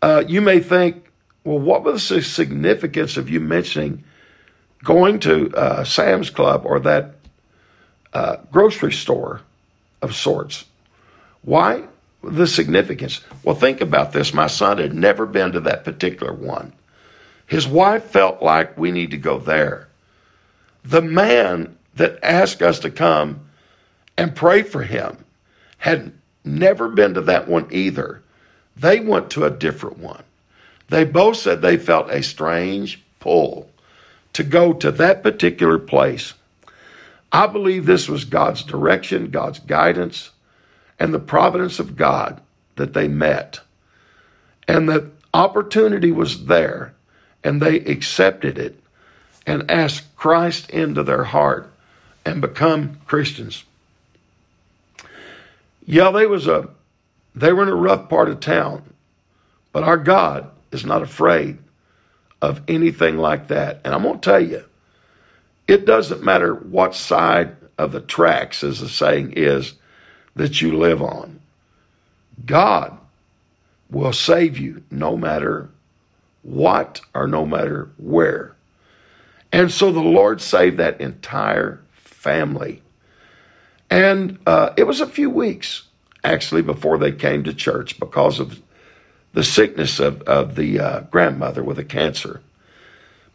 uh, 0.03 0.25
you 0.27 0.41
may 0.41 0.61
think, 0.61 1.11
well, 1.45 1.59
what 1.59 1.85
was 1.85 2.09
the 2.09 2.23
significance 2.23 3.17
of 3.17 3.31
you 3.31 3.41
mentioning 3.41 4.05
going 4.83 5.21
to 5.21 5.55
uh, 5.55 5.85
Sam's 5.85 6.31
Club 6.31 6.63
or 6.65 6.81
that 6.81 7.15
uh, 8.13 8.37
grocery 8.51 8.93
store 8.93 9.43
of 10.03 10.15
sorts? 10.15 10.65
Why 11.43 11.85
the 12.23 12.47
significance? 12.47 13.21
Well, 13.45 13.55
think 13.55 13.81
about 13.81 14.13
this. 14.13 14.35
My 14.35 14.49
son 14.49 14.79
had 14.79 14.95
never 14.95 15.27
been 15.27 15.53
to 15.53 15.61
that 15.61 15.85
particular 15.85 16.33
one. 16.33 16.73
His 17.47 17.67
wife 17.67 18.05
felt 18.05 18.43
like 18.43 18.77
we 18.77 18.91
need 18.91 19.13
to 19.13 19.17
go 19.17 19.39
there. 19.39 19.89
The 20.85 21.03
man 21.03 21.77
that 21.95 22.19
asked 22.23 22.63
us 22.63 22.81
to 22.81 22.91
come 22.91 23.49
and 24.17 24.35
pray 24.35 24.63
for 24.63 24.83
him 24.83 25.25
had 25.79 26.13
never 26.45 26.89
been 26.89 27.15
to 27.15 27.21
that 27.23 27.49
one 27.49 27.69
either. 27.71 28.23
They 28.77 29.01
went 29.01 29.31
to 29.31 29.45
a 29.45 29.51
different 29.51 29.99
one. 29.99 30.23
They 30.89 31.05
both 31.05 31.37
said 31.37 31.63
they 31.63 31.77
felt 31.77 32.11
a 32.11 32.23
strange 32.23 33.03
pull 33.21 33.71
to 34.33 34.45
go 34.45 34.73
to 34.75 34.91
that 34.93 35.23
particular 35.23 35.79
place. 35.79 36.35
I 37.33 37.47
believe 37.47 37.87
this 37.87 38.09
was 38.09 38.25
God's 38.25 38.63
direction, 38.63 39.31
God's 39.31 39.59
guidance, 39.59 40.31
and 40.99 41.13
the 41.13 41.19
providence 41.19 41.79
of 41.79 41.97
God 41.97 42.41
that 42.77 42.93
they 42.93 43.09
met. 43.09 43.61
And 44.69 44.89
the 44.89 45.11
opportunity 45.35 46.13
was 46.13 46.47
there, 46.47 46.95
and 47.47 47.63
they 47.63 47.77
accepted 47.77 48.59
it 48.59 48.77
and 49.47 49.71
asked 49.71 50.17
Christ 50.17 50.69
into 50.71 51.05
their 51.05 51.23
heart 51.23 51.73
and 52.25 52.41
become 52.41 52.99
Christians. 53.07 53.63
Yeah, 55.87 56.11
they 56.11 56.27
was 56.27 56.49
a 56.49 56.69
they 57.37 57.53
were 57.53 57.63
in 57.63 57.69
a 57.69 57.75
rough 57.77 58.09
part 58.09 58.29
of 58.29 58.41
town, 58.41 58.83
but 59.73 59.85
our 59.85 59.97
God 59.97 60.51
is 60.73 60.85
not 60.85 61.03
afraid 61.03 61.59
of 62.43 62.63
anything 62.67 63.17
like 63.17 63.47
that. 63.47 63.81
And 63.85 63.95
I'm 63.95 64.03
to 64.03 64.19
tell 64.19 64.43
you, 64.43 64.65
it 65.69 65.87
doesn't 65.87 66.25
matter 66.25 66.53
what 66.53 66.97
side 66.97 67.55
of 67.79 67.93
the 67.93 68.01
tracks, 68.01 68.65
as 68.65 68.81
the 68.81 68.89
saying 68.89 69.35
is, 69.37 69.75
that 70.35 70.61
you 70.61 70.77
live 70.77 71.01
on. 71.01 71.39
God 72.45 72.99
will 73.89 74.13
save 74.13 74.59
you 74.59 74.83
no 74.91 75.17
matter 75.17 75.71
what 76.47 77.01
or 77.13 77.27
no 77.27 77.45
matter 77.45 77.91
where. 77.99 78.55
And 79.53 79.71
so 79.71 79.91
the 79.91 80.01
Lord 80.01 80.41
saved 80.41 80.77
that 80.77 81.01
entire 81.01 81.83
family. 81.93 82.83
And 83.91 84.39
uh, 84.47 84.71
it 84.77 84.85
was 84.85 85.01
a 85.01 85.09
few 85.09 85.29
weeks 85.29 85.83
actually 86.23 86.63
before 86.63 86.99
they 86.99 87.11
came 87.11 87.43
to 87.45 87.53
church 87.53 87.99
because 87.99 88.39
of 88.39 88.63
the 89.33 89.43
sickness 89.43 89.99
of, 89.99 90.23
of 90.23 90.55
the 90.55 90.79
uh, 90.79 91.01
grandmother 91.01 91.65
with 91.65 91.79
a 91.81 91.85
cancer. 91.85 92.41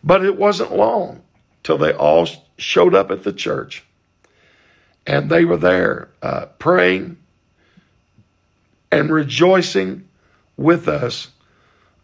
But 0.04 0.26
it 0.26 0.38
wasn't 0.38 0.76
long 0.76 1.22
till 1.64 1.78
they 1.78 1.94
all 1.94 2.28
showed 2.58 2.96
up 2.96 3.12
at 3.12 3.24
the 3.24 3.34
church. 3.34 3.84
And 5.06 5.30
they 5.30 5.46
were 5.46 5.58
there 5.58 6.10
uh, 6.22 6.46
praying, 6.60 7.18
and 8.92 9.12
rejoicing 9.12 10.08
with 10.58 10.88
us 10.88 11.30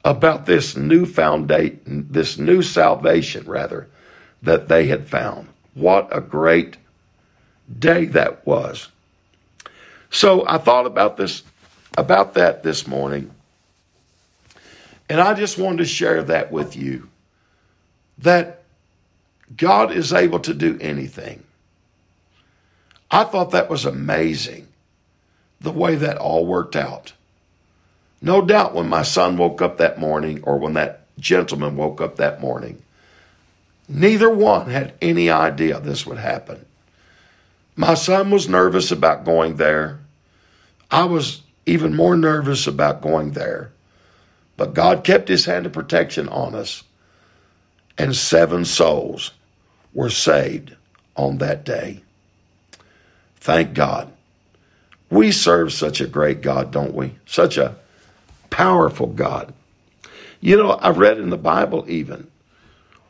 about 0.08 0.46
this 0.46 0.78
new 0.78 1.06
foundation, 1.06 2.08
this 2.10 2.38
new 2.38 2.62
salvation, 2.62 3.46
rather, 3.46 3.90
that 4.42 4.70
they 4.70 4.88
had 4.88 5.06
found. 5.06 5.50
What 5.74 6.08
a 6.16 6.22
great 6.22 6.78
day 7.78 8.06
that 8.06 8.48
was. 8.48 8.88
So 10.10 10.48
I 10.48 10.60
thought 10.60 10.86
about 10.86 11.18
this, 11.18 11.44
about 11.98 12.36
that 12.36 12.64
this 12.64 12.88
morning, 12.88 13.32
and 15.10 15.20
I 15.20 15.34
just 15.34 15.58
wanted 15.58 15.80
to 15.80 15.86
share 15.86 16.24
that 16.24 16.54
with 16.54 16.78
you 16.78 17.10
that 18.20 18.64
God 19.58 19.92
is 19.92 20.14
able 20.14 20.40
to 20.40 20.54
do 20.54 20.78
anything. 20.80 21.44
I 23.12 23.26
thought 23.26 23.52
that 23.52 23.70
was 23.70 23.84
amazing 23.84 24.70
the 25.60 25.72
way 25.72 25.96
that 25.96 26.18
all 26.18 26.46
worked 26.46 26.78
out. 26.78 27.12
No 28.22 28.42
doubt 28.42 28.74
when 28.74 28.90
my 28.90 29.04
son 29.04 29.38
woke 29.38 29.62
up 29.62 29.78
that 29.78 30.00
morning 30.00 30.42
or 30.44 30.58
when 30.58 30.74
that 30.74 31.02
gentleman 31.20 31.76
woke 31.76 32.02
up 32.02 32.16
that 32.18 32.42
morning, 32.42 32.82
neither 33.88 34.30
one 34.30 34.70
had 34.70 34.94
any 35.02 35.30
idea 35.30 35.80
this 35.80 36.06
would 36.06 36.18
happen. 36.18 36.66
My 37.76 37.94
son 37.94 38.32
was 38.32 38.50
nervous 38.50 38.92
about 38.92 39.24
going 39.24 39.58
there. 39.58 40.00
I 40.90 41.06
was 41.06 41.42
even 41.66 41.96
more 41.96 42.16
nervous 42.16 42.66
about 42.66 43.02
going 43.02 43.32
there. 43.32 43.72
But 44.56 44.74
God 44.74 45.04
kept 45.04 45.28
his 45.30 45.46
hand 45.46 45.68
of 45.68 45.74
protection 45.74 46.28
on 46.30 46.56
us, 46.56 46.84
and 47.98 48.16
seven 48.16 48.66
souls 48.66 49.32
were 49.94 50.10
saved 50.10 50.76
on 51.16 51.38
that 51.38 51.64
day. 51.64 52.02
Thank 53.36 53.76
God. 53.76 54.12
We 55.10 55.32
serve 55.32 55.72
such 55.72 56.02
a 56.02 56.08
great 56.08 56.42
God, 56.42 56.72
don't 56.72 56.96
we? 56.96 57.16
Such 57.28 57.58
a 57.58 57.76
powerful 58.58 59.06
God. 59.06 59.54
You 60.42 60.58
know, 60.58 60.80
I've 60.82 60.98
read 60.98 61.20
in 61.20 61.30
the 61.30 61.38
Bible 61.38 61.86
even 61.88 62.28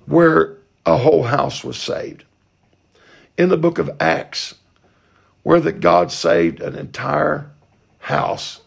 where 0.05 0.57
a 0.85 0.97
whole 0.97 1.23
house 1.23 1.63
was 1.63 1.77
saved. 1.77 2.25
In 3.37 3.47
the 3.47 3.55
book 3.55 3.77
of 3.77 3.89
Acts, 4.01 4.55
where 5.43 5.61
that 5.61 5.79
God 5.79 6.11
saved 6.11 6.59
an 6.59 6.75
entire 6.75 7.49
house, 7.99 8.59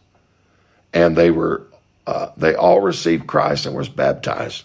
and 0.94 1.14
they 1.16 1.30
were 1.30 1.66
uh, 2.06 2.30
they 2.38 2.54
all 2.54 2.80
received 2.80 3.26
Christ 3.26 3.66
and 3.66 3.76
was 3.76 3.90
baptized. 3.90 4.64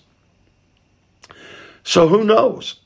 So 1.84 2.08
who 2.08 2.24
knows? 2.24 2.80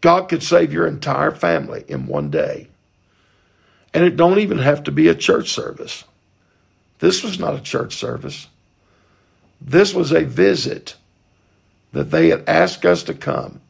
God 0.00 0.28
could 0.28 0.42
save 0.42 0.72
your 0.72 0.88
entire 0.88 1.30
family 1.30 1.84
in 1.86 2.08
one 2.08 2.28
day. 2.28 2.66
And 3.94 4.02
it 4.02 4.16
don't 4.16 4.40
even 4.40 4.58
have 4.58 4.82
to 4.84 4.90
be 4.90 5.06
a 5.06 5.14
church 5.14 5.50
service. 5.50 6.02
This 6.98 7.22
was 7.22 7.38
not 7.38 7.54
a 7.54 7.60
church 7.60 7.96
service. 7.96 8.48
This 9.60 9.94
was 9.94 10.12
a 10.12 10.24
visit 10.24 10.96
that 11.92 12.10
they 12.10 12.28
had 12.28 12.48
asked 12.48 12.84
us 12.84 13.02
to 13.04 13.14
come 13.14 13.60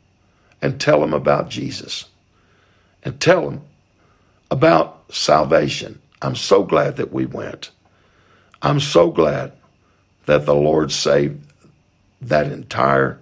and 0.60 0.80
tell 0.80 1.00
them 1.00 1.14
about 1.14 1.48
Jesus 1.48 2.06
and 3.04 3.20
tell 3.20 3.48
them 3.48 3.62
about 4.50 5.04
salvation. 5.12 6.00
I'm 6.20 6.36
so 6.36 6.62
glad 6.62 6.96
that 6.96 7.12
we 7.12 7.26
went. 7.26 7.70
I'm 8.60 8.80
so 8.80 9.10
glad 9.10 9.52
that 10.26 10.46
the 10.46 10.54
Lord 10.54 10.90
saved 10.90 11.42
that 12.22 12.50
entire 12.50 13.20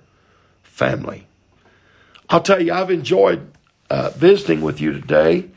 family. 0.62 1.26
I'll 2.30 2.40
tell 2.40 2.60
you, 2.60 2.72
I've 2.72 2.90
enjoyed 2.90 3.52
uh, 3.90 4.10
visiting 4.10 4.62
with 4.62 4.80
you 4.80 4.92
today. 4.92 5.48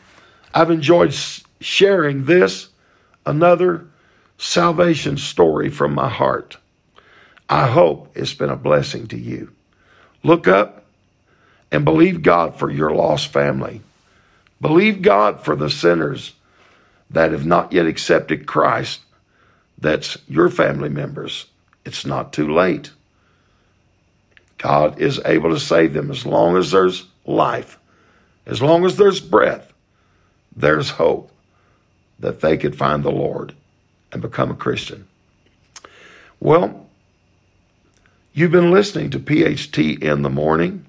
I've 0.54 0.70
enjoyed 0.70 1.14
sharing 1.62 2.26
this, 2.26 2.70
another 3.26 3.88
salvation 4.40 5.18
story 5.18 5.70
from 5.70 5.94
my 5.94 6.08
heart. 6.08 6.58
I 7.50 7.68
hope 7.68 8.10
it's 8.16 8.34
been 8.34 8.50
a 8.50 8.56
blessing 8.56 9.06
to 9.08 9.18
you. 9.18 9.52
Look 10.24 10.48
up 10.48 10.86
and 11.72 11.84
believe 11.84 12.24
God 12.24 12.58
for 12.58 12.72
your 12.72 12.92
lost 12.92 13.28
family. 13.34 13.82
Believe 14.62 15.02
God 15.02 15.44
for 15.44 15.56
the 15.58 15.70
sinners 15.70 16.34
that 17.10 17.34
have 17.34 17.46
not 17.46 17.74
yet 17.74 17.86
accepted 17.86 18.48
Christ. 18.48 19.02
That's 19.78 20.18
your 20.28 20.50
family 20.50 20.90
members. 20.90 21.46
It's 21.84 22.06
not 22.06 22.32
too 22.32 22.54
late. 22.54 22.92
God 24.58 25.02
is 25.02 25.22
able 25.26 25.50
to 25.50 25.60
save 25.60 25.94
them 25.94 26.12
as 26.12 26.26
long 26.26 26.56
as 26.56 26.72
there's 26.72 27.06
life, 27.26 27.78
as 28.46 28.62
long 28.62 28.86
as 28.86 28.96
there's 28.96 29.20
breath, 29.20 29.74
there's 30.56 30.92
hope 30.92 31.32
that 32.20 32.42
they 32.42 32.58
could 32.58 32.78
find 32.78 33.04
the 33.04 33.12
Lord 33.12 33.54
and 34.12 34.22
become 34.22 34.52
a 34.52 34.56
Christian. 34.56 35.08
Well, 36.40 36.88
you've 38.34 38.52
been 38.52 38.72
listening 38.72 39.10
to 39.12 39.20
PHT 39.20 40.02
in 40.02 40.22
the 40.22 40.30
morning 40.30 40.86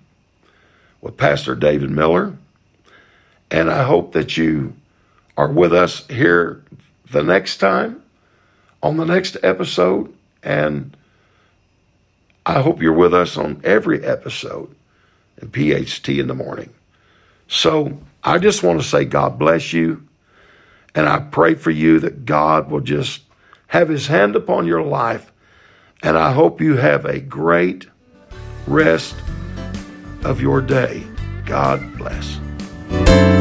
with 1.01 1.17
Pastor 1.17 1.55
David 1.55 1.91
Miller, 1.91 2.35
and 3.51 3.71
I 3.71 3.83
hope 3.83 4.13
that 4.13 4.37
you 4.37 4.75
are 5.37 5.49
with 5.49 5.73
us 5.73 6.07
here 6.09 6.63
the 7.11 7.23
next 7.23 7.57
time 7.57 8.03
on 8.83 8.97
the 8.97 9.05
next 9.05 9.37
episode, 9.43 10.13
and 10.43 10.97
I 12.47 12.63
hope 12.63 12.81
you're 12.81 12.93
with 12.93 13.15
us 13.15 13.37
on 13.37 13.61
every 13.65 14.05
episode 14.05 14.75
in 15.41 15.49
PHT 15.49 16.19
in 16.19 16.27
the 16.27 16.35
morning. 16.35 16.71
So 17.49 17.99
I 18.25 18.39
just 18.39 18.63
want 18.63 18.81
to 18.81 18.87
say 18.87 19.05
God 19.05 19.39
bless 19.39 19.73
you. 19.73 20.07
And 20.95 21.09
I 21.09 21.21
pray 21.21 21.55
for 21.55 21.71
you 21.71 22.01
that 22.01 22.25
God 22.25 22.71
will 22.71 22.81
just 22.81 23.23
have 23.69 23.89
his 23.89 24.09
hand 24.09 24.37
upon 24.37 24.67
your 24.67 24.83
life. 24.83 25.33
And 26.03 26.17
I 26.17 26.33
hope 26.33 26.61
you 26.61 26.77
have 26.77 27.05
a 27.05 27.21
great 27.21 27.87
rest 28.67 29.15
of 30.25 30.41
your 30.41 30.61
day. 30.61 31.05
God 31.45 31.97
bless. 31.97 33.40